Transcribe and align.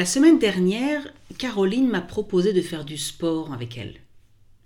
La 0.00 0.06
semaine 0.06 0.38
dernière, 0.38 1.06
Caroline 1.36 1.86
m'a 1.86 2.00
proposé 2.00 2.54
de 2.54 2.62
faire 2.62 2.86
du 2.86 2.96
sport 2.96 3.52
avec 3.52 3.76
elle. 3.76 4.00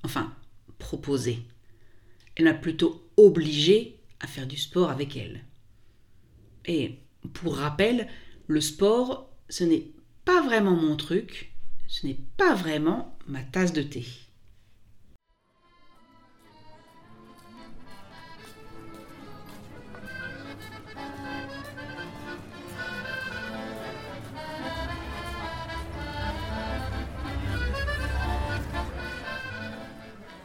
Enfin, 0.04 0.32
proposé. 0.78 1.40
Elle 2.36 2.44
m'a 2.44 2.54
plutôt 2.54 3.02
obligé 3.16 3.98
à 4.20 4.28
faire 4.28 4.46
du 4.46 4.56
sport 4.56 4.92
avec 4.92 5.16
elle. 5.16 5.42
Et 6.66 7.00
pour 7.32 7.56
rappel, 7.56 8.06
le 8.46 8.60
sport, 8.60 9.28
ce 9.48 9.64
n'est 9.64 9.88
pas 10.24 10.40
vraiment 10.40 10.76
mon 10.76 10.94
truc, 10.94 11.52
ce 11.88 12.06
n'est 12.06 12.20
pas 12.36 12.54
vraiment 12.54 13.18
ma 13.26 13.42
tasse 13.42 13.72
de 13.72 13.82
thé. 13.82 14.06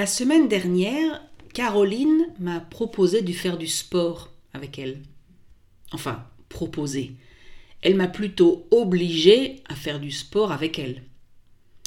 La 0.00 0.06
semaine 0.06 0.48
dernière, 0.48 1.20
Caroline 1.52 2.28
m'a 2.38 2.58
proposé 2.58 3.20
de 3.20 3.34
faire 3.34 3.58
du 3.58 3.66
sport 3.66 4.32
avec 4.54 4.78
elle. 4.78 5.02
Enfin, 5.92 6.26
proposé. 6.48 7.12
Elle 7.82 7.96
m'a 7.96 8.08
plutôt 8.08 8.66
obligé 8.70 9.56
à 9.68 9.74
faire 9.74 10.00
du 10.00 10.10
sport 10.10 10.52
avec 10.52 10.78
elle. 10.78 11.02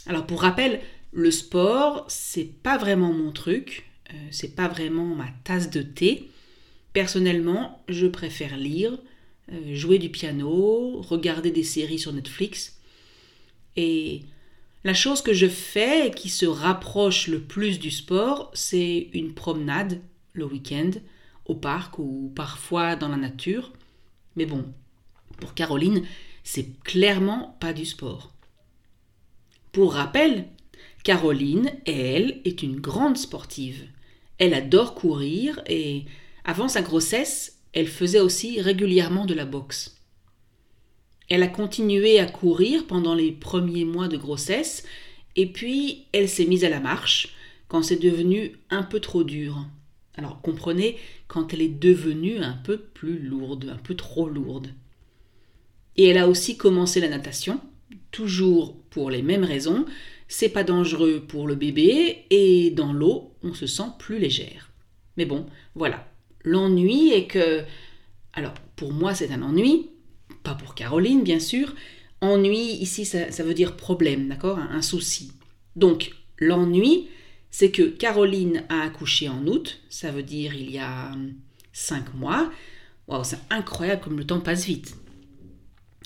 Alors 0.05 0.27
pour 0.27 0.43
rappel, 0.43 0.79
le 1.11 1.31
sport, 1.31 2.05
c'est 2.07 2.61
pas 2.61 2.77
vraiment 2.77 3.11
mon 3.11 3.31
truc, 3.31 3.89
euh, 4.13 4.27
c'est 4.29 4.55
pas 4.55 4.67
vraiment 4.67 5.15
ma 5.15 5.29
tasse 5.43 5.71
de 5.71 5.81
thé. 5.81 6.29
Personnellement, 6.93 7.83
je 7.89 8.05
préfère 8.05 8.57
lire, 8.57 8.95
euh, 9.51 9.73
jouer 9.73 9.97
du 9.97 10.09
piano, 10.09 11.01
regarder 11.01 11.49
des 11.49 11.63
séries 11.63 11.97
sur 11.97 12.13
Netflix. 12.13 12.77
Et 13.75 14.21
la 14.83 14.93
chose 14.93 15.21
que 15.21 15.33
je 15.33 15.47
fais 15.47 16.07
et 16.07 16.11
qui 16.11 16.29
se 16.29 16.45
rapproche 16.45 17.27
le 17.27 17.41
plus 17.41 17.79
du 17.79 17.91
sport, 17.91 18.51
c'est 18.53 19.09
une 19.13 19.33
promenade 19.33 20.01
le 20.33 20.45
week-end 20.45 20.91
au 21.45 21.55
parc 21.55 21.99
ou 21.99 22.31
parfois 22.35 22.95
dans 22.95 23.09
la 23.09 23.17
nature. 23.17 23.71
Mais 24.35 24.45
bon, 24.45 24.65
pour 25.39 25.53
Caroline, 25.53 26.03
c'est 26.43 26.79
clairement 26.83 27.57
pas 27.59 27.73
du 27.73 27.85
sport. 27.85 28.33
Pour 29.71 29.93
rappel, 29.93 30.47
Caroline, 31.03 31.71
elle, 31.85 32.41
est 32.45 32.61
une 32.61 32.79
grande 32.79 33.17
sportive. 33.17 33.87
Elle 34.37 34.53
adore 34.53 34.95
courir 34.95 35.61
et 35.67 36.05
avant 36.43 36.67
sa 36.67 36.81
grossesse, 36.81 37.59
elle 37.73 37.87
faisait 37.87 38.19
aussi 38.19 38.61
régulièrement 38.61 39.25
de 39.25 39.33
la 39.33 39.45
boxe. 39.45 40.02
Elle 41.29 41.43
a 41.43 41.47
continué 41.47 42.19
à 42.19 42.25
courir 42.25 42.85
pendant 42.85 43.15
les 43.15 43.31
premiers 43.31 43.85
mois 43.85 44.07
de 44.07 44.17
grossesse, 44.17 44.83
et 45.35 45.47
puis 45.47 46.05
elle 46.11 46.29
s'est 46.29 46.45
mise 46.45 46.65
à 46.65 46.69
la 46.69 46.79
marche 46.79 47.35
quand 47.67 47.81
c'est 47.81 48.01
devenu 48.01 48.53
un 48.69 48.83
peu 48.83 48.99
trop 48.99 49.23
dur. 49.23 49.65
Alors 50.15 50.41
comprenez, 50.41 50.97
quand 51.27 51.53
elle 51.53 51.61
est 51.61 51.79
devenue 51.79 52.37
un 52.37 52.53
peu 52.53 52.77
plus 52.77 53.17
lourde, 53.19 53.71
un 53.73 53.77
peu 53.77 53.95
trop 53.95 54.29
lourde. 54.29 54.73
Et 55.95 56.07
elle 56.07 56.17
a 56.17 56.27
aussi 56.27 56.57
commencé 56.57 56.99
la 56.99 57.09
natation, 57.09 57.59
toujours 58.11 58.75
pour 58.89 59.09
les 59.09 59.21
mêmes 59.21 59.43
raisons. 59.43 59.85
C'est 60.27 60.49
pas 60.49 60.63
dangereux 60.63 61.23
pour 61.27 61.47
le 61.47 61.55
bébé 61.55 62.25
et 62.29 62.71
dans 62.71 62.93
l'eau, 62.93 63.33
on 63.43 63.53
se 63.53 63.67
sent 63.67 63.89
plus 63.99 64.19
légère. 64.19 64.71
Mais 65.17 65.25
bon, 65.25 65.45
voilà. 65.75 66.07
L'ennui 66.43 67.11
est 67.11 67.27
que. 67.27 67.63
Alors, 68.33 68.53
pour 68.75 68.91
moi, 68.91 69.13
c'est 69.13 69.31
un 69.31 69.43
ennui, 69.43 69.89
pas 70.43 70.55
pour 70.55 70.75
Caroline, 70.75 71.23
bien 71.23 71.39
sûr. 71.39 71.73
Ennui, 72.21 72.73
ici, 72.75 73.05
ça, 73.05 73.27
veut 73.43 73.53
dire 73.53 73.75
problème, 73.75 74.29
d'accord? 74.29 74.57
Un, 74.57 74.81
souci. 74.81 75.31
Donc, 75.75 76.11
l'ennui, 76.37 77.09
c'est 77.51 77.71
que 77.71 77.83
Caroline 77.83 78.63
a 78.69 78.81
accouché 78.81 79.29
en 79.29 79.45
août, 79.47 79.81
ça 79.89 80.11
veut 80.11 80.23
dire 80.23 80.53
il 80.55 80.71
y 80.71 80.79
a 80.79 81.11
hum, 81.13 81.33
cinq 81.71 82.13
mois. 82.13 82.51
Waouh, 83.07 83.23
c'est 83.23 83.39
incroyable 83.49 84.01
comme 84.01 84.17
le 84.17 84.25
temps 84.25 84.39
passe 84.39 84.65
vite. 84.65 84.95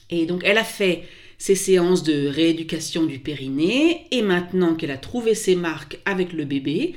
Et 0.10 0.26
donc, 0.26 0.42
elle 0.44 0.58
a 0.58 0.64
fait 0.64 1.04
ses 1.38 1.56
séances 1.56 2.04
de 2.04 2.28
rééducation 2.28 3.06
du 3.06 3.20
périnée, 3.20 4.08
et 4.12 4.22
maintenant 4.22 4.76
qu'elle 4.76 4.92
a 4.92 4.98
trouvé 4.98 5.36
ses 5.36 5.56
marques 5.56 6.00
avec 6.06 6.34
le 6.34 6.46
bébé, 6.46 6.96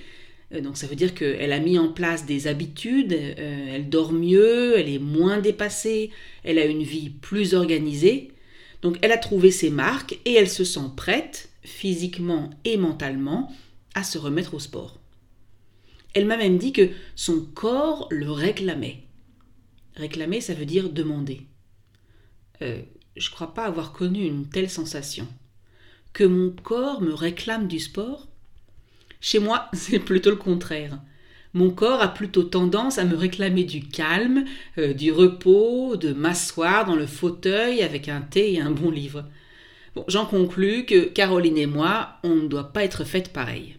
donc 0.59 0.77
ça 0.77 0.89
veut 0.89 0.97
dire 0.97 1.15
qu'elle 1.15 1.53
a 1.53 1.61
mis 1.61 1.79
en 1.79 1.93
place 1.93 2.27
des 2.27 2.49
habitudes, 2.49 3.13
euh, 3.13 3.75
elle 3.75 3.89
dort 3.89 4.13
mieux, 4.13 4.79
elle 4.79 4.89
est 4.89 4.99
moins 4.99 5.39
dépassée, 5.39 6.11
elle 6.43 6.59
a 6.59 6.65
une 6.65 6.83
vie 6.83 7.11
plus 7.11 7.55
organisée. 7.55 8.33
Donc 8.83 8.99
elle 9.03 9.13
a 9.13 9.19
trouvé 9.19 9.53
ses 9.53 9.71
marques 9.71 10.19
et 10.25 10.35
elle 10.35 10.49
se 10.49 10.65
sent 10.65 10.91
prête, 10.97 11.51
physiquement 11.63 12.51
et 12.65 12.77
mentalement, 12.77 13.53
à 13.95 14.03
se 14.03 14.19
remettre 14.19 14.55
au 14.55 14.59
sport. 14.59 14.99
Elle 16.15 16.27
m'a 16.27 16.37
même 16.37 16.59
dit 16.59 16.73
que 16.73 16.89
son 17.15 17.43
corps 17.43 18.09
le 18.11 18.31
réclamait. 18.31 19.05
Réclamer, 19.95 20.41
ça 20.41 20.55
veut 20.55 20.67
dire 20.67 20.91
demander. 20.91 21.43
Euh, 22.63 22.83
je 23.17 23.29
ne 23.29 23.35
crois 23.35 23.55
pas 23.55 23.65
avoir 23.65 23.93
connu 23.93 24.25
une 24.25 24.49
telle 24.49 24.71
sensation. 24.71 25.29
Que 26.13 26.25
mon 26.25 26.51
corps 26.51 27.03
me 27.03 27.15
réclame 27.15 27.69
du 27.69 27.79
sport 27.79 28.30
chez 29.21 29.39
moi, 29.39 29.69
c'est 29.73 29.99
plutôt 29.99 30.31
le 30.31 30.37
contraire. 30.37 30.99
Mon 31.53 31.71
corps 31.71 32.01
a 32.01 32.15
plutôt 32.15 32.45
tendance 32.45 32.99
à 32.99 33.05
me 33.05 33.17
réclamer 33.17 33.65
du 33.65 33.83
calme, 33.83 34.45
euh, 34.79 34.93
du 34.93 35.11
repos, 35.11 35.97
de 35.97 36.13
m'asseoir 36.13 36.87
dans 36.87 36.95
le 36.95 37.07
fauteuil 37.07 37.83
avec 37.83 38.09
un 38.09 38.21
thé 38.21 38.55
et 38.55 38.61
un 38.61 38.71
bon 38.71 38.91
livre. 38.91 39.25
Bon, 39.97 40.05
j'en 40.07 40.27
conclus 40.27 40.87
que 40.87 41.07
Caroline 41.07 41.59
et 41.59 41.67
moi, 41.67 42.19
on 42.23 42.37
ne 42.37 42.47
doit 42.47 42.73
pas 42.73 42.85
être 42.85 43.03
faites 43.03 43.33
pareil. 43.33 43.77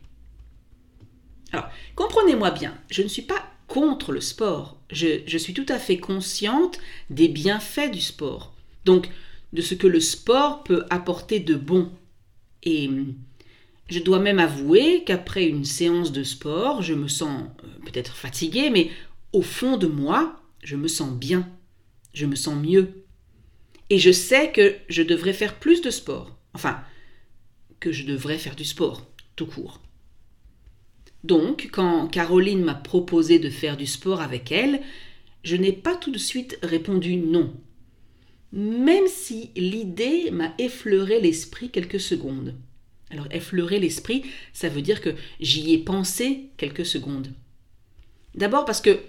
Alors, 1.53 1.69
comprenez-moi 1.95 2.51
bien, 2.51 2.77
je 2.89 3.01
ne 3.01 3.07
suis 3.07 3.21
pas 3.21 3.41
contre 3.67 4.11
le 4.11 4.19
sport. 4.19 4.77
Je, 4.91 5.21
je 5.25 5.37
suis 5.37 5.53
tout 5.53 5.65
à 5.69 5.79
fait 5.79 5.97
consciente 5.97 6.77
des 7.09 7.29
bienfaits 7.29 7.91
du 7.91 8.01
sport. 8.01 8.53
Donc, 8.83 9.09
de 9.53 9.61
ce 9.61 9.75
que 9.75 9.87
le 9.87 10.01
sport 10.01 10.63
peut 10.63 10.85
apporter 10.89 11.39
de 11.39 11.55
bon. 11.55 11.89
Et 12.63 12.89
je 13.91 13.99
dois 13.99 14.19
même 14.19 14.39
avouer 14.39 15.03
qu'après 15.03 15.45
une 15.45 15.65
séance 15.65 16.13
de 16.13 16.23
sport, 16.23 16.81
je 16.81 16.93
me 16.93 17.09
sens 17.09 17.43
euh, 17.43 17.67
peut-être 17.85 18.15
fatiguée, 18.15 18.69
mais 18.69 18.89
au 19.33 19.41
fond 19.41 19.75
de 19.75 19.87
moi, 19.87 20.41
je 20.63 20.77
me 20.77 20.87
sens 20.87 21.11
bien, 21.11 21.47
je 22.13 22.25
me 22.25 22.35
sens 22.35 22.55
mieux. 22.55 23.03
Et 23.89 23.99
je 23.99 24.11
sais 24.13 24.53
que 24.53 24.75
je 24.87 25.03
devrais 25.03 25.33
faire 25.33 25.59
plus 25.59 25.81
de 25.81 25.89
sport. 25.89 26.37
Enfin, 26.53 26.79
que 27.81 27.91
je 27.91 28.05
devrais 28.05 28.37
faire 28.37 28.55
du 28.55 28.63
sport, 28.63 29.05
tout 29.35 29.45
court. 29.45 29.81
Donc, 31.25 31.67
quand 31.73 32.07
Caroline 32.07 32.63
m'a 32.63 32.75
proposé 32.75 33.39
de 33.39 33.49
faire 33.49 33.75
du 33.75 33.87
sport 33.87 34.21
avec 34.21 34.53
elle, 34.53 34.81
je 35.43 35.57
n'ai 35.57 35.73
pas 35.73 35.97
tout 35.97 36.11
de 36.11 36.17
suite 36.17 36.57
répondu 36.63 37.17
non. 37.17 37.53
Même 38.53 39.07
si 39.07 39.49
l'idée 39.57 40.31
m'a 40.31 40.53
effleuré 40.59 41.19
l'esprit 41.19 41.69
quelques 41.69 41.99
secondes. 41.99 42.55
Alors 43.11 43.27
effleurer 43.31 43.79
l'esprit, 43.79 44.23
ça 44.53 44.69
veut 44.69 44.81
dire 44.81 45.01
que 45.01 45.15
j'y 45.39 45.73
ai 45.73 45.77
pensé 45.77 46.49
quelques 46.57 46.85
secondes. 46.85 47.33
D'abord 48.35 48.65
parce 48.65 48.81
que 48.81 48.99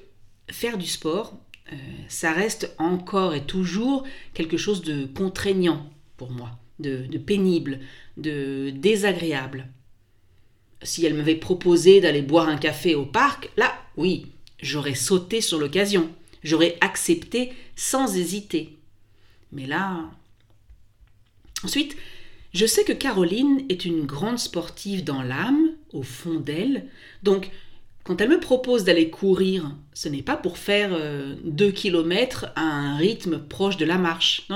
faire 0.50 0.76
du 0.76 0.86
sport, 0.86 1.38
euh, 1.72 1.76
ça 2.08 2.32
reste 2.32 2.74
encore 2.78 3.34
et 3.34 3.44
toujours 3.44 4.04
quelque 4.34 4.56
chose 4.56 4.82
de 4.82 5.06
contraignant 5.06 5.88
pour 6.16 6.30
moi, 6.30 6.58
de, 6.80 7.06
de 7.06 7.18
pénible, 7.18 7.80
de 8.16 8.70
désagréable. 8.70 9.68
Si 10.82 11.06
elle 11.06 11.14
m'avait 11.14 11.36
proposé 11.36 12.00
d'aller 12.00 12.22
boire 12.22 12.48
un 12.48 12.58
café 12.58 12.96
au 12.96 13.06
parc, 13.06 13.50
là, 13.56 13.72
oui, 13.96 14.32
j'aurais 14.60 14.96
sauté 14.96 15.40
sur 15.40 15.58
l'occasion, 15.58 16.10
j'aurais 16.42 16.76
accepté 16.80 17.52
sans 17.76 18.16
hésiter. 18.16 18.78
Mais 19.52 19.66
là... 19.66 20.10
Ensuite, 21.64 21.96
je 22.52 22.66
sais 22.66 22.84
que 22.84 22.92
Caroline 22.92 23.64
est 23.68 23.84
une 23.84 24.04
grande 24.04 24.38
sportive 24.38 25.04
dans 25.04 25.22
l'âme, 25.22 25.70
au 25.92 26.02
fond 26.02 26.34
d'elle, 26.40 26.86
donc 27.22 27.50
Quand 28.04 28.20
elle 28.20 28.30
me 28.30 28.40
propose 28.40 28.82
d'aller 28.82 29.10
courir, 29.10 29.76
ce 29.94 30.08
n'est 30.08 30.22
pas 30.22 30.36
pour 30.36 30.58
faire 30.58 30.90
2 30.90 31.64
euh, 31.64 31.70
km 31.70 32.46
à 32.56 32.62
un 32.62 32.96
rythme 32.96 33.38
proche 33.38 33.76
de 33.76 33.84
la 33.84 33.96
marche. 33.96 34.48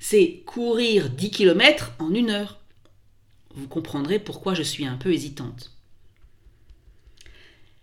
C'est 0.00 0.42
courir 0.44 1.08
10 1.08 1.30
km 1.30 1.92
en 2.00 2.12
une 2.12 2.30
heure. 2.30 2.58
Vous 3.54 3.68
comprendrez 3.68 4.18
pourquoi 4.18 4.54
je 4.54 4.64
suis 4.64 4.86
un 4.86 4.96
peu 4.96 5.12
hésitante. 5.12 5.72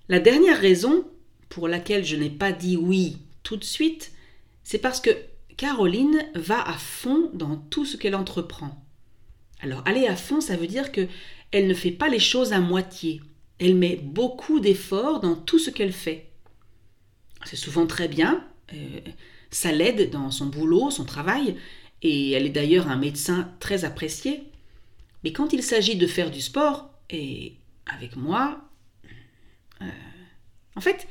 La 0.09 0.19
dernière 0.19 0.59
raison 0.59 1.05
pour 1.47 1.69
laquelle 1.69 2.03
je 2.03 2.17
n'ai 2.17 2.29
pas 2.29 2.51
dit 2.51 2.75
oui 2.75 3.17
tout 3.43 3.57
de 3.57 3.63
suite, 3.63 4.11
c'est 4.63 4.77
parce 4.77 4.99
que 4.99 5.11
Caroline 5.55 6.25
va 6.35 6.61
à 6.61 6.73
fond 6.73 7.29
dans 7.33 7.55
tout 7.55 7.85
ce 7.85 7.95
qu'elle 7.95 8.15
entreprend. 8.15 8.86
Alors 9.59 9.81
aller 9.85 10.07
à 10.07 10.15
fond, 10.15 10.41
ça 10.41 10.55
veut 10.55 10.67
dire 10.67 10.91
que 10.91 11.07
elle 11.51 11.67
ne 11.67 11.73
fait 11.73 11.91
pas 11.91 12.09
les 12.09 12.19
choses 12.19 12.53
à 12.53 12.59
moitié. 12.59 13.21
Elle 13.59 13.75
met 13.75 13.95
beaucoup 13.95 14.59
d'efforts 14.59 15.19
dans 15.19 15.35
tout 15.35 15.59
ce 15.59 15.69
qu'elle 15.69 15.93
fait. 15.93 16.29
C'est 17.45 17.55
souvent 17.55 17.87
très 17.87 18.07
bien, 18.07 18.45
euh, 18.73 18.99
ça 19.49 19.71
l'aide 19.71 20.09
dans 20.09 20.31
son 20.31 20.47
boulot, 20.47 20.91
son 20.91 21.05
travail, 21.05 21.55
et 22.01 22.31
elle 22.31 22.45
est 22.45 22.49
d'ailleurs 22.49 22.89
un 22.89 22.97
médecin 22.97 23.51
très 23.59 23.85
apprécié. 23.85 24.43
Mais 25.23 25.31
quand 25.31 25.53
il 25.53 25.63
s'agit 25.63 25.95
de 25.95 26.07
faire 26.07 26.29
du 26.29 26.41
sport, 26.41 26.89
et 27.09 27.55
avec 27.85 28.15
moi, 28.15 28.61
euh, 29.81 29.85
en 30.75 30.81
fait, 30.81 31.07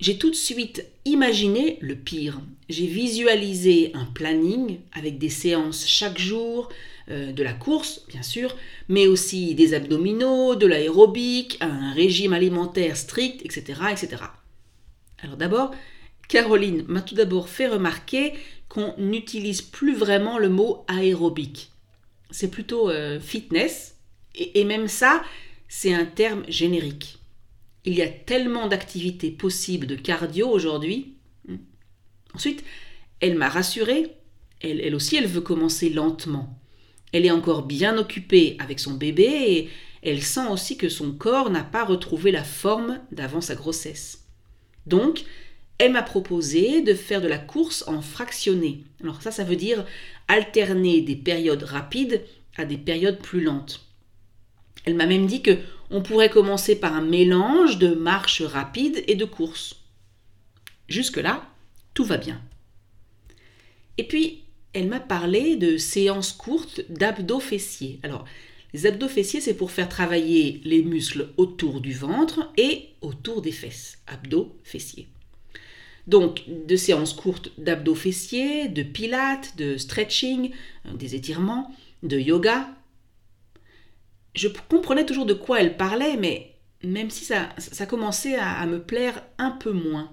j'ai 0.00 0.18
tout 0.18 0.30
de 0.30 0.36
suite 0.36 0.84
imaginé 1.04 1.78
le 1.80 1.96
pire. 1.96 2.40
J'ai 2.68 2.86
visualisé 2.86 3.90
un 3.94 4.04
planning 4.04 4.78
avec 4.92 5.18
des 5.18 5.30
séances 5.30 5.86
chaque 5.86 6.18
jour, 6.18 6.68
euh, 7.10 7.32
de 7.32 7.42
la 7.42 7.54
course, 7.54 8.02
bien 8.08 8.22
sûr, 8.22 8.54
mais 8.88 9.06
aussi 9.06 9.54
des 9.54 9.72
abdominaux, 9.72 10.56
de 10.56 10.66
l'aérobic, 10.66 11.56
un 11.60 11.92
régime 11.94 12.34
alimentaire 12.34 12.96
strict, 12.96 13.42
etc. 13.44 13.80
etc. 13.90 14.22
Alors 15.22 15.36
d'abord, 15.36 15.74
Caroline 16.28 16.84
m'a 16.86 17.00
tout 17.00 17.14
d'abord 17.14 17.48
fait 17.48 17.66
remarquer 17.66 18.34
qu'on 18.68 18.94
n'utilise 18.98 19.62
plus 19.62 19.94
vraiment 19.94 20.38
le 20.38 20.50
mot 20.50 20.84
aérobic. 20.86 21.72
C'est 22.30 22.50
plutôt 22.50 22.90
euh, 22.90 23.18
fitness, 23.18 23.96
et 24.34 24.64
même 24.64 24.86
ça, 24.86 25.22
c'est 25.68 25.94
un 25.94 26.04
terme 26.04 26.44
générique. 26.48 27.18
Il 27.86 27.94
y 27.94 28.02
a 28.02 28.08
tellement 28.08 28.68
d'activités 28.68 29.30
possibles 29.30 29.86
de 29.86 29.96
cardio 29.96 30.48
aujourd'hui. 30.48 31.16
Ensuite, 32.34 32.62
elle 33.20 33.36
m'a 33.36 33.48
rassurée. 33.48 34.12
Elle, 34.60 34.82
elle 34.82 34.94
aussi, 34.94 35.16
elle 35.16 35.26
veut 35.26 35.40
commencer 35.40 35.88
lentement. 35.88 36.58
Elle 37.12 37.26
est 37.26 37.30
encore 37.30 37.62
bien 37.62 37.96
occupée 37.96 38.56
avec 38.58 38.80
son 38.80 38.94
bébé 38.94 39.24
et 39.24 39.70
elle 40.02 40.22
sent 40.22 40.48
aussi 40.50 40.76
que 40.76 40.88
son 40.88 41.12
corps 41.12 41.50
n'a 41.50 41.64
pas 41.64 41.84
retrouvé 41.84 42.30
la 42.30 42.44
forme 42.44 43.00
d'avant 43.12 43.40
sa 43.40 43.54
grossesse. 43.54 44.26
Donc, 44.86 45.24
elle 45.78 45.92
m'a 45.92 46.02
proposé 46.02 46.82
de 46.82 46.94
faire 46.94 47.20
de 47.20 47.28
la 47.28 47.38
course 47.38 47.84
en 47.86 48.00
fractionné. 48.00 48.84
Alors 49.02 49.22
ça, 49.22 49.30
ça 49.30 49.44
veut 49.44 49.56
dire 49.56 49.84
alterner 50.26 51.00
des 51.00 51.16
périodes 51.16 51.62
rapides 51.62 52.22
à 52.56 52.64
des 52.64 52.78
périodes 52.78 53.20
plus 53.20 53.42
lentes. 53.42 53.86
Elle 54.84 54.94
m'a 54.94 55.06
même 55.06 55.26
dit 55.26 55.42
que 55.42 55.58
on 55.90 56.02
pourrait 56.02 56.30
commencer 56.30 56.76
par 56.78 56.94
un 56.94 57.02
mélange 57.02 57.78
de 57.78 57.88
marche 57.88 58.42
rapide 58.42 59.02
et 59.06 59.14
de 59.14 59.24
course. 59.24 59.76
Jusque-là, 60.88 61.46
tout 61.94 62.04
va 62.04 62.18
bien. 62.18 62.40
Et 63.96 64.04
puis, 64.04 64.44
elle 64.74 64.88
m'a 64.88 65.00
parlé 65.00 65.56
de 65.56 65.76
séances 65.76 66.32
courtes 66.32 66.82
d'abdos 66.90 67.40
fessiers. 67.40 68.00
Alors, 68.02 68.24
les 68.74 68.86
abdos 68.86 69.08
fessiers, 69.08 69.40
c'est 69.40 69.54
pour 69.54 69.70
faire 69.70 69.88
travailler 69.88 70.60
les 70.64 70.82
muscles 70.82 71.30
autour 71.36 71.80
du 71.80 71.92
ventre 71.92 72.52
et 72.56 72.90
autour 73.00 73.40
des 73.40 73.52
fesses. 73.52 73.98
Abdos 74.06 74.56
fessiers. 74.62 75.08
Donc, 76.06 76.42
de 76.48 76.76
séances 76.76 77.12
courtes 77.12 77.52
d'abdos 77.58 77.94
fessiers, 77.94 78.68
de 78.68 78.82
pilates, 78.82 79.56
de 79.56 79.76
stretching, 79.76 80.52
euh, 80.86 80.94
des 80.94 81.14
étirements, 81.14 81.74
de 82.02 82.18
yoga, 82.18 82.68
je 84.34 84.48
comprenais 84.48 85.04
toujours 85.04 85.26
de 85.26 85.34
quoi 85.34 85.60
elle 85.60 85.76
parlait, 85.76 86.16
mais 86.16 86.54
même 86.82 87.10
si 87.10 87.24
ça, 87.24 87.48
ça 87.58 87.86
commençait 87.86 88.36
à, 88.36 88.64
me 88.66 88.80
plaire 88.80 89.24
un 89.38 89.50
peu 89.50 89.72
moins. 89.72 90.12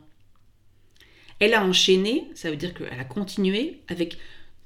Elle 1.39 1.53
a 1.53 1.63
enchaîné, 1.63 2.27
ça 2.33 2.49
veut 2.49 2.57
dire 2.57 2.73
qu'elle 2.73 2.99
a 2.99 3.03
continué 3.03 3.81
avec 3.87 4.17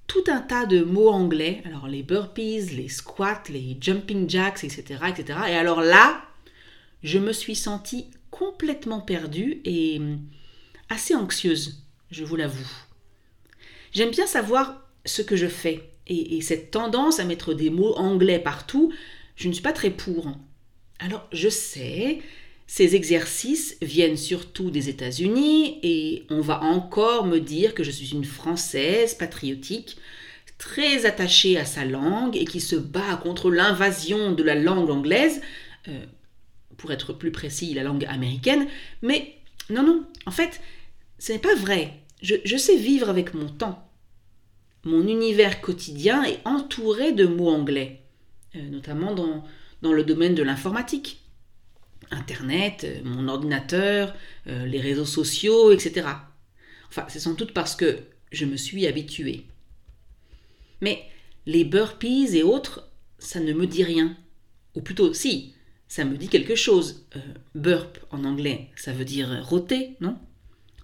tout 0.09 0.23
un 0.27 0.41
tas 0.41 0.65
de 0.65 0.81
mots 0.81 1.09
anglais, 1.09 1.61
alors 1.65 1.87
les 1.87 2.03
burpees, 2.03 2.71
les 2.75 2.89
squats, 2.89 3.43
les 3.49 3.77
jumping 3.79 4.29
jacks, 4.29 4.63
etc., 4.63 4.83
etc. 5.07 5.39
Et 5.49 5.55
alors 5.55 5.81
là, 5.81 6.21
je 7.03 7.19
me 7.19 7.31
suis 7.31 7.55
sentie 7.55 8.07
complètement 8.31 8.99
perdue 8.99 9.61
et 9.63 9.99
hum, 9.99 10.19
assez 10.89 11.15
anxieuse, 11.15 11.83
je 12.09 12.25
vous 12.25 12.35
l'avoue. 12.35 12.69
J'aime 13.91 14.09
bien 14.09 14.27
savoir 14.27 14.81
ce 15.05 15.21
que 15.21 15.35
je 15.35 15.47
fais, 15.47 15.89
et 16.07 16.41
cette 16.41 16.71
tendance 16.71 17.19
à 17.19 17.23
mettre 17.23 17.53
des 17.53 17.69
mots 17.69 17.93
anglais 17.95 18.39
partout, 18.39 18.91
je 19.35 19.47
ne 19.47 19.53
suis 19.53 19.61
pas 19.61 19.73
très 19.73 19.91
pour. 19.91 20.35
Alors 20.97 21.27
je 21.31 21.49
sais, 21.49 22.19
ces 22.71 22.95
exercices 22.95 23.75
viennent 23.81 24.15
surtout 24.15 24.69
des 24.69 24.89
États-Unis 24.89 25.79
et 25.81 26.27
on 26.29 26.39
va 26.39 26.61
encore 26.61 27.25
me 27.25 27.39
dire 27.39 27.73
que 27.73 27.83
je 27.83 27.89
suis 27.89 28.11
une 28.11 28.25
Française 28.25 29.15
patriotique, 29.15 29.97
très 30.59 31.07
attachée 31.07 31.57
à 31.57 31.65
sa 31.65 31.83
langue 31.83 32.37
et 32.37 32.45
qui 32.45 32.61
se 32.61 32.75
bat 32.75 33.15
contre 33.23 33.49
l'invasion 33.49 34.33
de 34.33 34.43
la 34.43 34.53
langue 34.53 34.91
anglaise, 34.91 35.41
euh, 35.87 36.05
pour 36.77 36.91
être 36.91 37.11
plus 37.11 37.31
précis, 37.31 37.73
la 37.73 37.81
langue 37.81 38.05
américaine. 38.05 38.67
Mais 39.01 39.33
non, 39.71 39.81
non, 39.81 40.05
en 40.27 40.31
fait, 40.31 40.61
ce 41.17 41.31
n'est 41.31 41.39
pas 41.39 41.55
vrai. 41.55 41.93
je 42.21 42.57
sais 42.57 42.77
vivre 42.77 43.09
avec 43.09 43.33
mon 43.33 43.47
temps. 43.47 43.83
Mon 44.83 45.07
univers 45.07 45.59
quotidien 45.59 46.23
est 46.23 46.39
entouré 46.45 47.13
de 47.13 47.25
mots 47.25 47.49
anglais. 47.49 48.03
Euh, 48.55 48.69
notamment 48.69 49.15
dans, 49.15 49.43
dans, 49.81 49.93
le 49.93 50.03
domaine 50.03 50.35
de 50.35 50.43
l'informatique. 50.43 51.19
Internet, 52.11 52.83
euh, 52.85 53.01
mon 53.03 53.27
ordinateur, 53.27 54.15
euh, 54.47 54.65
les 54.65 54.81
réseaux 54.81 55.05
sociaux, 55.05 55.71
etc. 55.71 56.07
Enfin, 56.89 57.05
c'est 57.07 57.19
sans 57.19 57.33
doute 57.33 57.53
parce 57.53 57.75
que 57.75 57.99
je 58.31 58.45
me 58.45 58.57
suis 58.57 58.87
habituée. 58.87 59.45
Mais 60.81 61.03
les 61.45 61.65
burpees 61.65 62.35
et 62.35 62.43
autres, 62.43 62.89
ça 63.17 63.39
ne 63.39 63.53
me 63.53 63.67
dit 63.67 63.83
rien. 63.83 64.15
Ou 64.75 64.81
plutôt, 64.81 65.13
si, 65.13 65.53
ça 65.87 66.05
me 66.05 66.17
dit 66.17 66.29
quelque 66.29 66.55
chose. 66.55 67.05
burp 67.55 67.99
en 68.11 68.23
anglais, 68.23 68.69
ça 68.75 68.93
veut 68.93 69.05
dire 69.05 69.45
rôter, 69.45 69.97
non? 69.99 70.17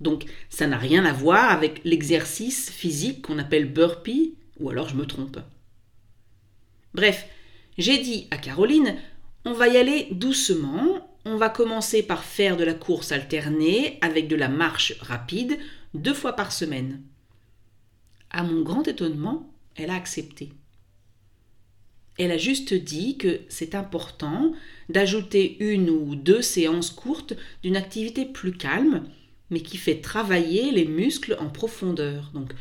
Donc, 0.01 0.25
ça 0.49 0.67
n'a 0.67 0.77
rien 0.77 1.05
à 1.05 1.13
voir 1.13 1.51
avec 1.51 1.81
l'exercice 1.85 2.69
physique 2.69 3.21
qu'on 3.21 3.39
appelle 3.39 3.71
burpee, 3.71 4.35
ou 4.59 4.69
alors 4.69 4.89
je 4.89 4.95
me 4.95 5.05
trompe. 5.05 5.39
Bref, 6.93 7.27
j'ai 7.77 7.97
dit 7.97 8.27
à 8.31 8.37
Caroline, 8.37 8.95
on 9.45 9.53
va 9.53 9.67
y 9.67 9.77
aller 9.77 10.07
doucement, 10.11 11.14
on 11.25 11.37
va 11.37 11.49
commencer 11.49 12.03
par 12.03 12.23
faire 12.23 12.55
de 12.55 12.63
la 12.63 12.75
course 12.75 13.11
alternée 13.11 13.97
avec 14.01 14.27
de 14.27 14.35
la 14.35 14.47
marche 14.47 14.93
rapide 15.01 15.57
deux 15.95 16.13
fois 16.13 16.33
par 16.33 16.51
semaine. 16.51 17.01
À 18.29 18.43
mon 18.43 18.61
grand 18.61 18.87
étonnement, 18.87 19.51
elle 19.75 19.89
a 19.89 19.95
accepté. 19.95 20.53
Elle 22.17 22.31
a 22.31 22.37
juste 22.37 22.73
dit 22.73 23.17
que 23.17 23.41
c'est 23.49 23.75
important 23.75 24.53
d'ajouter 24.87 25.57
une 25.59 25.89
ou 25.89 26.15
deux 26.15 26.41
séances 26.41 26.91
courtes 26.91 27.33
d'une 27.63 27.75
activité 27.75 28.25
plus 28.25 28.53
calme, 28.53 29.03
mais 29.49 29.61
qui 29.61 29.77
fait 29.77 30.01
travailler 30.01 30.71
les 30.71 30.85
muscles 30.85 31.35
en 31.39 31.49
profondeur, 31.49 32.31
donc 32.33 32.53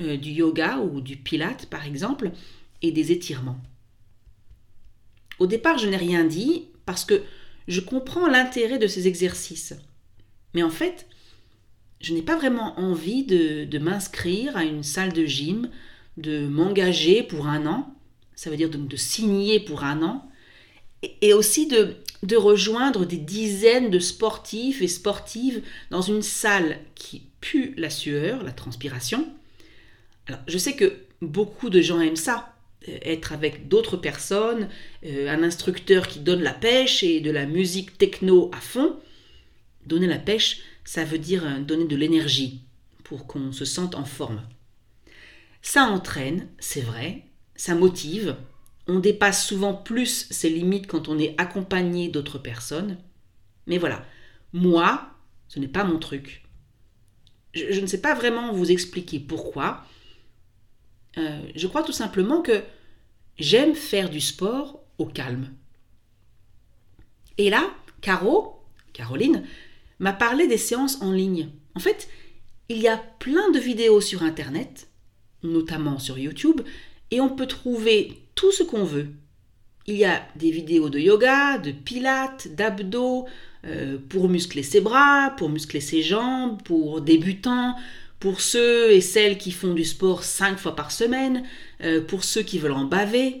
euh, 0.00 0.16
du 0.16 0.30
yoga 0.30 0.78
ou 0.78 1.00
du 1.00 1.16
pilate 1.16 1.66
par 1.66 1.86
exemple, 1.86 2.30
et 2.80 2.92
des 2.92 3.12
étirements. 3.12 3.60
Au 5.38 5.46
départ, 5.46 5.78
je 5.78 5.88
n'ai 5.88 5.96
rien 5.96 6.24
dit 6.24 6.68
parce 6.86 7.04
que 7.04 7.22
je 7.68 7.80
comprends 7.80 8.26
l'intérêt 8.26 8.78
de 8.78 8.86
ces 8.86 9.08
exercices. 9.08 9.74
Mais 10.54 10.62
en 10.62 10.70
fait, 10.70 11.06
je 12.00 12.12
n'ai 12.12 12.22
pas 12.22 12.36
vraiment 12.36 12.78
envie 12.78 13.24
de, 13.24 13.78
m'inscrire 13.78 14.56
à 14.56 14.64
une 14.64 14.82
salle 14.82 15.12
de 15.12 15.24
gym, 15.24 15.70
de 16.16 16.46
m'engager 16.46 17.22
pour 17.22 17.46
un 17.46 17.66
an, 17.66 17.94
ça 18.34 18.50
veut 18.50 18.56
dire 18.56 18.70
de 18.70 18.96
signer 18.96 19.60
pour 19.60 19.84
un 19.84 20.02
an, 20.02 20.28
et, 21.20 21.32
aussi 21.32 21.66
de, 21.66 21.96
de 22.22 22.36
rejoindre 22.36 23.06
des 23.06 23.16
dizaines 23.16 23.90
de 23.90 23.98
sportifs 23.98 24.82
et 24.82 24.88
sportives 24.88 25.62
dans 25.90 26.02
une 26.02 26.22
salle 26.22 26.78
qui 26.94 27.22
pue 27.40 27.74
la 27.76 27.90
sueur, 27.90 28.42
la 28.42 28.52
transpiration. 28.52 29.26
Alors, 30.26 30.40
je 30.46 30.58
sais 30.58 30.74
que 30.74 30.92
beaucoup 31.20 31.70
de 31.70 31.80
gens 31.80 32.00
aiment 32.00 32.16
ça, 32.16 32.54
être 32.86 33.32
avec 33.32 33.68
d'autres 33.68 33.96
personnes, 33.96 34.68
euh, 35.04 35.28
un 35.28 35.42
instructeur 35.42 36.08
qui 36.08 36.20
donne 36.20 36.42
la 36.42 36.54
pêche 36.54 37.02
et 37.02 37.20
de 37.20 37.30
la 37.30 37.46
musique 37.46 37.98
techno 37.98 38.50
à 38.52 38.60
fond. 38.60 38.98
Donner 39.86 40.06
la 40.06 40.18
pêche, 40.18 40.60
ça 40.84 41.04
veut 41.04 41.18
dire 41.18 41.44
euh, 41.44 41.60
donner 41.60 41.84
de 41.84 41.96
l'énergie 41.96 42.62
pour 43.04 43.26
qu'on 43.26 43.52
se 43.52 43.64
sente 43.64 43.94
en 43.94 44.04
forme. 44.04 44.42
Ça 45.60 45.84
entraîne, 45.84 46.48
c'est 46.58 46.80
vrai, 46.80 47.24
ça 47.54 47.74
motive. 47.74 48.36
On 48.88 48.98
dépasse 48.98 49.46
souvent 49.46 49.74
plus 49.74 50.26
ses 50.30 50.50
limites 50.50 50.88
quand 50.88 51.08
on 51.08 51.18
est 51.18 51.34
accompagné 51.38 52.08
d'autres 52.08 52.38
personnes. 52.38 52.98
Mais 53.66 53.78
voilà, 53.78 54.04
Moi, 54.52 55.08
ce 55.48 55.60
n'est 55.60 55.68
pas 55.68 55.84
mon 55.84 55.98
truc. 55.98 56.42
Je, 57.54 57.80
ne 57.80 57.86
sais 57.86 58.00
pas 58.00 58.14
vraiment 58.14 58.52
vous 58.52 58.70
expliquer 58.70 59.20
pourquoi. 59.20 59.84
Euh, 61.18 61.40
je 61.54 61.66
crois 61.66 61.82
tout 61.82 61.92
simplement 61.92 62.42
que 62.42 62.62
j'aime 63.38 63.74
faire 63.74 64.10
du 64.10 64.20
sport 64.20 64.82
au 64.98 65.06
calme. 65.06 65.50
Et 67.38 67.50
là, 67.50 67.70
Caro, 68.00 68.62
Caroline, 68.92 69.44
m'a 69.98 70.12
parlé 70.12 70.46
des 70.46 70.58
séances 70.58 71.00
en 71.02 71.12
ligne. 71.12 71.48
En 71.74 71.80
fait, 71.80 72.08
il 72.68 72.78
y 72.78 72.88
a 72.88 72.96
plein 72.96 73.50
de 73.50 73.58
vidéos 73.58 74.00
sur 74.00 74.22
Internet, 74.22 74.88
notamment 75.42 75.98
sur 75.98 76.18
YouTube, 76.18 76.60
et 77.10 77.20
on 77.20 77.28
peut 77.28 77.46
trouver 77.46 78.22
tout 78.34 78.52
ce 78.52 78.62
qu'on 78.62 78.84
veut. 78.84 79.08
Il 79.86 79.96
y 79.96 80.04
a 80.04 80.26
des 80.36 80.50
vidéos 80.50 80.88
de 80.88 80.98
yoga, 80.98 81.58
de 81.58 81.72
pilates, 81.72 82.48
d'abdos, 82.54 83.26
euh, 83.64 83.98
pour 84.08 84.28
muscler 84.28 84.62
ses 84.62 84.80
bras, 84.80 85.34
pour 85.36 85.48
muscler 85.48 85.80
ses 85.80 86.02
jambes, 86.02 86.62
pour 86.62 87.00
débutants, 87.00 87.76
pour 88.22 88.40
ceux 88.40 88.92
et 88.92 89.00
celles 89.00 89.36
qui 89.36 89.50
font 89.50 89.74
du 89.74 89.84
sport 89.84 90.22
cinq 90.22 90.56
fois 90.56 90.76
par 90.76 90.92
semaine, 90.92 91.42
euh, 91.80 92.00
pour 92.00 92.22
ceux 92.22 92.42
qui 92.42 92.60
veulent 92.60 92.70
en 92.70 92.84
baver. 92.84 93.40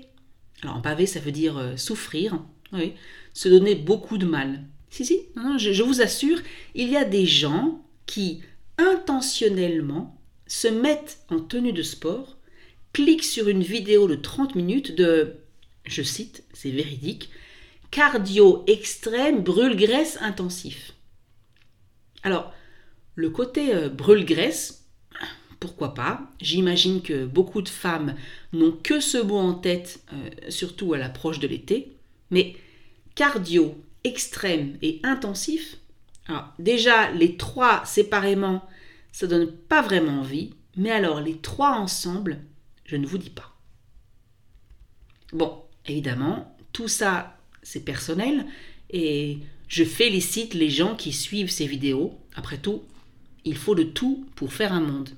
Alors 0.60 0.78
en 0.78 0.80
baver, 0.80 1.06
ça 1.06 1.20
veut 1.20 1.30
dire 1.30 1.56
euh, 1.56 1.76
souffrir, 1.76 2.42
oui, 2.72 2.94
se 3.32 3.48
donner 3.48 3.76
beaucoup 3.76 4.18
de 4.18 4.26
mal. 4.26 4.64
Si, 4.90 5.04
si, 5.04 5.20
je 5.58 5.82
vous 5.84 6.02
assure, 6.02 6.40
il 6.74 6.88
y 6.88 6.96
a 6.96 7.04
des 7.04 7.26
gens 7.26 7.80
qui 8.06 8.42
intentionnellement 8.76 10.20
se 10.48 10.66
mettent 10.66 11.20
en 11.28 11.38
tenue 11.38 11.72
de 11.72 11.84
sport, 11.84 12.36
cliquent 12.92 13.22
sur 13.22 13.46
une 13.46 13.62
vidéo 13.62 14.08
de 14.08 14.16
30 14.16 14.56
minutes 14.56 14.96
de, 14.96 15.36
je 15.86 16.02
cite, 16.02 16.42
c'est 16.54 16.72
véridique, 16.72 17.30
cardio 17.92 18.64
extrême 18.66 19.44
brûle-graisse 19.44 20.18
intensif. 20.20 20.94
Alors, 22.24 22.52
le 23.14 23.30
côté 23.30 23.74
euh, 23.74 23.88
brûle-graisse, 23.88 24.86
pourquoi 25.60 25.94
pas 25.94 26.30
J'imagine 26.40 27.02
que 27.02 27.24
beaucoup 27.24 27.62
de 27.62 27.68
femmes 27.68 28.16
n'ont 28.52 28.72
que 28.72 29.00
ce 29.00 29.18
mot 29.18 29.38
en 29.38 29.54
tête, 29.54 30.02
euh, 30.12 30.50
surtout 30.50 30.92
à 30.92 30.98
l'approche 30.98 31.38
de 31.38 31.46
l'été. 31.46 31.96
Mais 32.30 32.56
cardio, 33.14 33.76
extrême 34.04 34.76
et 34.82 35.00
intensif, 35.04 35.76
déjà 36.58 37.10
les 37.12 37.36
trois 37.36 37.84
séparément, 37.84 38.66
ça 39.12 39.26
donne 39.26 39.52
pas 39.52 39.82
vraiment 39.82 40.20
envie, 40.20 40.54
mais 40.76 40.90
alors 40.90 41.20
les 41.20 41.36
trois 41.36 41.72
ensemble, 41.72 42.38
je 42.84 42.96
ne 42.96 43.06
vous 43.06 43.18
dis 43.18 43.30
pas. 43.30 43.54
Bon, 45.32 45.62
évidemment, 45.86 46.56
tout 46.72 46.88
ça 46.88 47.38
c'est 47.62 47.84
personnel 47.84 48.46
et 48.90 49.38
je 49.68 49.84
félicite 49.84 50.54
les 50.54 50.70
gens 50.70 50.96
qui 50.96 51.12
suivent 51.12 51.50
ces 51.50 51.66
vidéos. 51.66 52.18
Après 52.34 52.58
tout, 52.58 52.82
il 53.44 53.56
faut 53.56 53.74
de 53.74 53.82
tout 53.82 54.26
pour 54.34 54.52
faire 54.52 54.72
un 54.72 54.80
monde. 54.80 55.10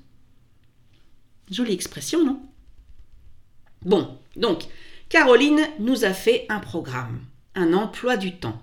Jolie 1.49 1.73
expression, 1.73 2.25
non? 2.25 2.41
Bon, 3.83 4.17
donc, 4.35 4.63
Caroline 5.09 5.61
nous 5.79 6.05
a 6.05 6.13
fait 6.13 6.45
un 6.49 6.59
programme, 6.59 7.23
un 7.53 7.73
emploi 7.73 8.17
du 8.17 8.37
temps. 8.37 8.61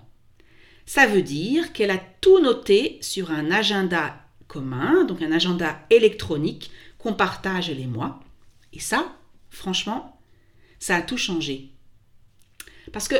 Ça 0.85 1.07
veut 1.07 1.21
dire 1.21 1.71
qu'elle 1.71 1.91
a 1.91 2.01
tout 2.19 2.39
noté 2.39 2.97
sur 3.01 3.31
un 3.31 3.51
agenda 3.51 4.17
commun, 4.47 5.05
donc 5.05 5.21
un 5.21 5.31
agenda 5.31 5.79
électronique 5.89 6.71
qu'on 6.97 7.13
partage 7.13 7.71
les 7.71 7.87
mois. 7.87 8.19
Et 8.73 8.79
ça, 8.79 9.15
franchement, 9.49 10.19
ça 10.79 10.97
a 10.97 11.01
tout 11.01 11.17
changé. 11.17 11.69
Parce 12.91 13.07
que 13.07 13.15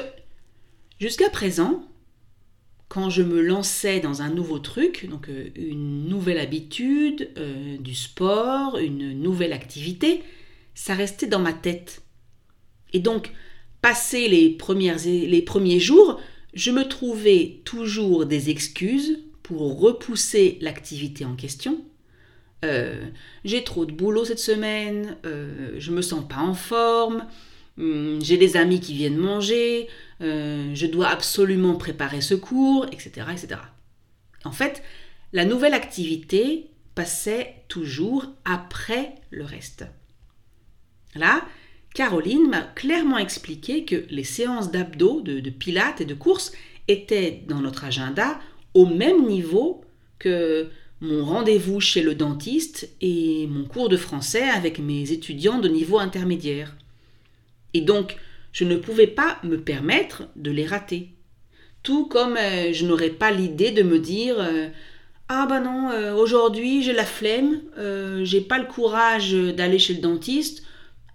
Jusqu'à 1.04 1.30
présent, 1.30 1.84
quand 2.94 3.10
je 3.10 3.24
me 3.24 3.42
lançais 3.42 4.00
dans 4.00 4.22
un 4.22 4.30
nouveau 4.30 4.60
truc, 4.60 5.08
donc 5.10 5.28
euh, 5.28 5.50
une 5.56 6.08
nouvelle 6.08 6.38
habitude, 6.38 7.32
euh, 7.40 7.76
du 7.80 7.96
sport, 7.96 8.78
une 8.78 9.20
nouvelle 9.20 9.52
activité, 9.52 10.22
ça 10.76 10.94
restait 10.94 11.26
dans 11.26 11.40
ma 11.40 11.54
tête. 11.54 12.04
Et 12.94 13.00
donc, 13.00 13.32
passé 13.82 14.28
les, 14.28 14.52
premières, 14.52 15.00
les 15.06 15.42
premiers 15.42 15.80
jours, 15.80 16.22
je 16.54 16.70
me 16.70 16.88
trouvais 16.88 17.62
toujours 17.66 18.28
des 18.28 18.52
excuses 18.52 19.24
pour 19.42 19.80
repousser 19.80 20.60
l'activité 20.62 21.26
en 21.26 21.36
question. 21.36 21.84
Euh, 22.64 23.04
j'ai 23.44 23.64
trop 23.64 23.86
de 23.86 23.92
boulot 23.92 24.24
cette 24.24 24.38
semaine, 24.38 25.18
je 25.24 25.92
me 25.92 26.04
sens 26.04 26.28
pas 26.30 26.42
en 26.42 26.54
forme, 26.54 27.26
hum, 27.78 28.20
j'ai 28.22 28.38
des 28.38 28.58
amis 28.58 28.80
qui 28.80 28.94
viennent 28.94 29.18
manger, 29.18 29.88
euh, 30.22 30.72
je 30.74 30.88
dois 30.88 31.08
absolument 31.08 31.76
préparer 31.76 32.22
ce 32.22 32.36
cours, 32.36 32.86
etc., 32.92 33.28
etc. 33.32 33.62
En 34.46 34.52
fait, 34.52 34.84
la 35.32 35.46
nouvelle 35.46 35.74
activité 35.74 36.70
passait 36.96 37.56
toujours 37.68 38.28
après 38.46 39.16
le 39.32 39.44
reste. 39.44 39.86
Là, 41.16 41.46
Caroline 41.94 42.50
m'a 42.50 42.62
clairement 42.62 43.18
expliqué 43.18 43.86
que 43.86 44.06
les 44.10 44.24
séances 44.24 44.72
d'abdos, 44.72 45.22
de, 45.22 45.40
de 45.40 45.50
pilates 45.50 46.02
et 46.02 46.06
de 46.06 46.14
courses 46.14 46.52
étaient 46.88 47.44
dans 47.48 47.62
notre 47.62 47.86
agenda 47.86 48.40
au 48.74 48.86
même 48.86 49.28
niveau 49.28 49.82
que 50.20 50.70
mon 51.02 51.26
rendez-vous 51.26 51.80
chez 51.80 52.02
le 52.02 52.16
dentiste 52.16 52.90
et 53.02 53.46
mon 53.48 53.66
cours 53.66 53.90
de 53.90 53.98
français 53.98 54.50
avec 54.50 54.80
mes 54.80 55.12
étudiants 55.12 55.60
de 55.60 55.68
niveau 55.68 56.00
intermédiaire. 56.00 56.76
Et 57.74 57.82
donc, 57.82 58.18
je 58.52 58.64
ne 58.64 58.78
pouvais 58.78 59.08
pas 59.08 59.40
me 59.44 59.60
permettre 59.60 60.24
de 60.36 60.52
les 60.52 60.66
rater. 60.66 61.14
Tout 61.82 62.08
comme 62.08 62.38
euh, 62.38 62.72
je 62.72 62.86
n'aurais 62.86 63.10
pas 63.10 63.32
l'idée 63.32 63.72
de 63.72 63.84
me 63.84 64.00
dire 64.00 64.36
euh, 64.40 64.70
Ah 65.28 65.46
bah 65.48 65.60
non, 65.60 65.90
euh, 65.90 66.14
aujourd'hui 66.14 66.82
j'ai 66.82 66.94
la 66.94 67.06
flemme, 67.06 67.62
j'ai 68.24 68.42
pas 68.42 68.60
le 68.60 68.68
courage 68.68 69.34
d'aller 69.34 69.80
chez 69.80 69.96
le 69.96 70.02
dentiste, 70.02 70.64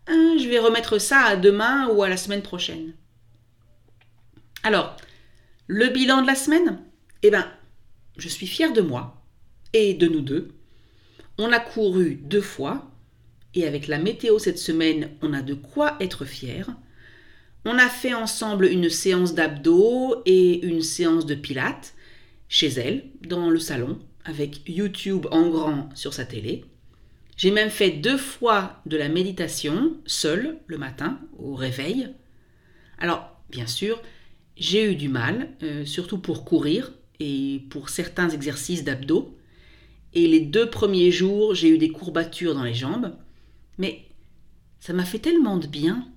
hein, 0.07 0.37
je 0.39 0.47
vais 0.47 0.59
remettre 0.59 0.99
ça 0.99 1.21
à 1.21 1.37
demain 1.37 1.89
ou 1.89 2.03
à 2.03 2.09
la 2.09 2.19
semaine 2.19 2.43
prochaine. 2.43 2.93
Alors, 4.63 4.97
le 5.69 5.89
bilan 5.89 6.23
de 6.23 6.27
la 6.27 6.35
semaine? 6.35 6.83
Eh 7.23 7.31
bien, 7.31 7.51
je 8.17 8.29
suis 8.29 8.47
fière 8.47 8.73
de 8.73 8.81
moi 8.81 9.23
et 9.73 9.95
de 9.95 10.09
nous 10.09 10.21
deux. 10.21 10.49
On 11.39 11.53
a 11.53 11.61
couru 11.61 12.17
deux 12.17 12.41
fois 12.41 12.91
et 13.59 13.67
avec 13.67 13.89
la 13.89 13.99
météo 13.99 14.39
cette 14.39 14.59
semaine, 14.59 15.11
on 15.21 15.33
a 15.33 15.43
de 15.43 15.55
quoi 15.55 15.97
être 16.01 16.25
fiers. 16.25 16.65
On 17.65 17.77
a 17.77 17.89
fait 17.89 18.15
ensemble 18.15 18.67
une 18.67 18.89
séance 18.89 19.35
d'abdos 19.35 20.23
et 20.27 20.65
une 20.65 20.83
séance 20.83 21.27
de 21.27 21.35
pilates 21.35 21.95
chez 22.49 22.69
elle, 22.69 23.05
dans 23.27 23.51
le 23.51 23.59
salon, 23.59 23.99
avec 24.25 24.63
YouTube 24.69 25.27
en 25.33 25.49
grand 25.49 25.89
sur 25.97 26.15
sa 26.15 26.25
télé. 26.25 26.65
J'ai 27.37 27.51
même 27.51 27.71
fait 27.71 27.91
deux 27.91 28.17
fois 28.17 28.81
de 28.87 28.97
la 28.97 29.09
méditation, 29.09 29.97
seule, 30.07 30.59
le 30.67 30.79
matin, 30.79 31.21
au 31.39 31.55
réveil. 31.55 32.09
Alors, 32.99 33.31
bien 33.51 33.67
sûr, 33.67 34.01
j'ai 34.57 34.93
eu 34.93 34.95
du 34.95 35.09
mal, 35.09 35.51
euh, 35.63 35.85
surtout 35.85 36.19
pour 36.19 36.45
courir 36.45 36.93
et 37.21 37.63
pour 37.71 37.89
certains 37.89 38.31
exercices 38.31 38.85
d'abdos. 38.85 39.37
Et 40.15 40.27
les 40.27 40.41
deux 40.41 40.71
premiers 40.71 41.11
jours, 41.11 41.55
j'ai 41.55 41.69
eu 41.69 41.79
des 41.79 41.91
courbatures 41.91 42.55
dans 42.55 42.65
les 42.65 42.75
jambes. 42.75 43.15
Mais 43.79 44.05
ça 44.81 44.93
m'a 44.93 45.05
fait 45.05 45.19
tellement 45.19 45.57
de 45.57 45.67
bien 45.67 46.09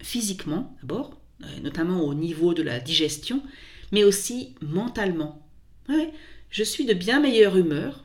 physiquement 0.00 0.76
d'abord, 0.80 1.20
euh, 1.42 1.60
notamment 1.60 2.02
au 2.02 2.14
niveau 2.14 2.54
de 2.54 2.62
la 2.62 2.80
digestion, 2.80 3.42
mais 3.92 4.04
aussi 4.04 4.54
mentalement. 4.62 5.46
je 6.50 6.62
suis 6.62 6.84
de 6.84 6.94
bien 6.94 7.20
meilleure 7.20 7.56
humeur, 7.56 8.04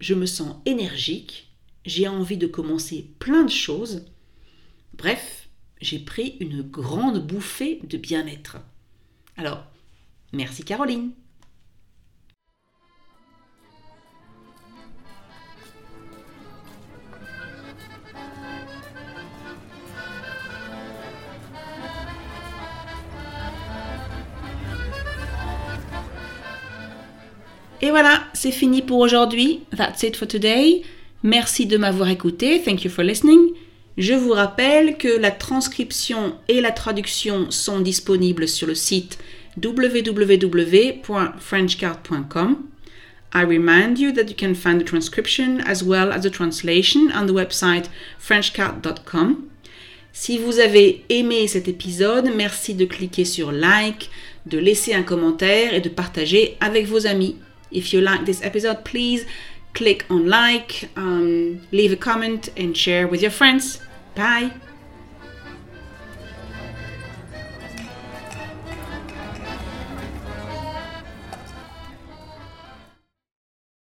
je 0.00 0.14
me 0.14 0.26
sens 0.26 0.56
énergique, 0.64 1.52
j'ai 1.84 2.08
envie 2.08 2.36
de 2.36 2.46
commencer 2.46 3.10
plein 3.18 3.44
de 3.44 3.50
choses. 3.50 4.06
Bref, 4.94 5.48
j'ai 5.80 5.98
pris 5.98 6.36
une 6.40 6.62
grande 6.62 7.24
bouffée 7.26 7.80
de 7.84 7.96
bien-être. 7.96 8.58
Alors, 9.36 9.64
merci 10.32 10.64
Caroline. 10.64 11.12
Et 27.86 27.90
voilà, 27.90 28.24
c'est 28.32 28.50
fini 28.50 28.82
pour 28.82 28.98
aujourd'hui. 28.98 29.60
That's 29.76 30.02
it 30.02 30.16
for 30.16 30.26
today. 30.26 30.82
Merci 31.22 31.66
de 31.66 31.76
m'avoir 31.76 32.08
écouté. 32.08 32.60
Thank 32.60 32.82
you 32.82 32.90
for 32.90 33.04
listening. 33.04 33.52
Je 33.96 34.12
vous 34.12 34.32
rappelle 34.32 34.96
que 34.96 35.06
la 35.06 35.30
transcription 35.30 36.34
et 36.48 36.60
la 36.60 36.72
traduction 36.72 37.48
sont 37.52 37.78
disponibles 37.78 38.48
sur 38.48 38.66
le 38.66 38.74
site 38.74 39.18
www.frenchcard.com. 39.62 42.56
I 43.32 43.44
remind 43.44 44.00
you 44.00 44.10
that 44.10 44.24
you 44.24 44.34
can 44.36 44.56
find 44.56 44.80
the 44.80 44.84
transcription 44.84 45.60
as 45.64 45.84
well 45.84 46.10
as 46.10 46.22
the 46.22 46.32
translation 46.32 47.12
on 47.14 47.26
the 47.26 47.34
website 47.34 47.88
frenchcard.com. 48.18 49.44
Si 50.12 50.38
vous 50.38 50.58
avez 50.58 51.04
aimé 51.08 51.46
cet 51.46 51.68
épisode, 51.68 52.32
merci 52.34 52.74
de 52.74 52.84
cliquer 52.84 53.24
sur 53.24 53.52
like, 53.52 54.10
de 54.46 54.58
laisser 54.58 54.92
un 54.92 55.04
commentaire 55.04 55.72
et 55.72 55.80
de 55.80 55.88
partager 55.88 56.56
avec 56.58 56.86
vos 56.86 57.06
amis. 57.06 57.36
If 57.76 57.92
you 57.92 58.00
like 58.00 58.24
this 58.24 58.42
episode, 58.42 58.84
please 58.86 59.26
click 59.74 60.06
on 60.08 60.26
like, 60.26 60.88
um, 60.96 61.66
leave 61.70 61.92
a 61.92 61.96
comment, 61.96 62.48
and 62.56 62.74
share 62.74 63.06
with 63.06 63.20
your 63.20 63.30
friends. 63.30 63.80
Bye. 64.14 64.52